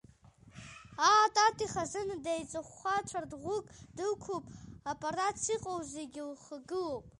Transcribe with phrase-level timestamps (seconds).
[1.09, 3.65] Аа, Тати хазына, деиҵыхәхәа цәардӷәык
[3.95, 4.45] дықәуп,
[4.91, 7.05] аппаратс иҟоу зегьы лхагылоуп.